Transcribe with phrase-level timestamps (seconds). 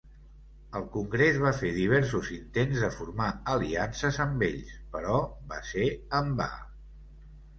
[0.77, 5.19] El Congrés va fer diversos intents de formar aliances amb ells, però
[5.53, 5.85] va ser
[6.21, 6.49] en va.